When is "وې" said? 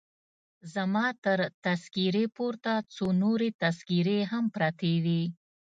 5.03-5.23